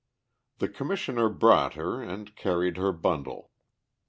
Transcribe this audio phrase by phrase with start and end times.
[0.57, 3.51] The Commissioner brought her, and carried her bundle.